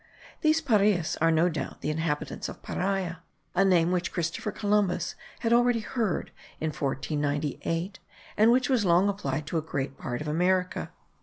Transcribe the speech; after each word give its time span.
These 0.41 0.61
Pareas 0.63 1.15
are, 1.21 1.29
no 1.29 1.47
doubt, 1.47 1.81
the 1.81 1.91
inhabitants 1.91 2.49
of 2.49 2.63
Paria, 2.63 3.21
a 3.53 3.63
name 3.63 3.91
which 3.91 4.11
Christopher 4.11 4.51
Columbus 4.51 5.13
had 5.41 5.53
already 5.53 5.81
heard 5.81 6.31
in 6.59 6.69
1498, 6.69 7.99
and 8.35 8.51
which 8.51 8.67
was 8.67 8.83
long 8.83 9.09
applied 9.09 9.45
to 9.45 9.59
a 9.59 9.61
great 9.61 9.99
part 9.99 10.19
of 10.19 10.27
America. 10.27 10.89